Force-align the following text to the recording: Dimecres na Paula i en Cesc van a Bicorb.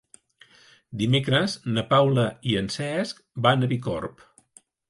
Dimecres 1.01 1.57
na 1.75 1.85
Paula 1.93 2.25
i 2.53 2.57
en 2.65 2.73
Cesc 2.79 3.23
van 3.49 3.67
a 3.69 3.73
Bicorb. 3.75 4.29